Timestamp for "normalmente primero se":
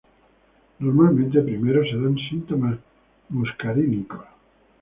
0.79-1.95